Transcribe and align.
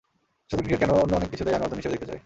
শুধু 0.49 0.61
ক্রিকেট 0.63 0.81
কেন, 0.83 0.91
অন্য 1.03 1.13
অনেক 1.19 1.29
কিছুকেই 1.33 1.55
আমি 1.57 1.63
অর্জন 1.65 1.77
হিসেবে 1.79 1.93
দেখতে 1.95 2.07
চাই। 2.09 2.19